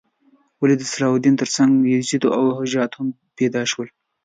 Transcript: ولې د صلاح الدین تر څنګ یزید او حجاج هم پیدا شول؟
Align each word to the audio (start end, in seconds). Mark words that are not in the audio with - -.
ولې 0.59 0.75
د 0.77 0.83
صلاح 0.91 1.11
الدین 1.15 1.35
تر 1.41 1.49
څنګ 1.55 1.71
یزید 1.95 2.23
او 2.37 2.43
حجاج 2.57 2.91
هم 2.97 3.07
پیدا 3.37 3.61
شول؟ 3.71 3.87